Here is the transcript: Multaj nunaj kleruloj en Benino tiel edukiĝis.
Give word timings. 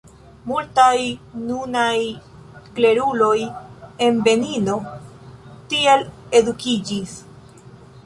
Multaj 0.51 0.95
nunaj 1.49 1.99
kleruloj 2.79 3.37
en 4.09 4.21
Benino 4.31 4.81
tiel 5.75 6.09
edukiĝis. 6.43 7.19